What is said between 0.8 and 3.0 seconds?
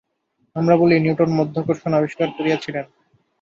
বলি, নিউটন মাধ্যাকর্ষণ আবিষ্কার করিয়াছিলেন।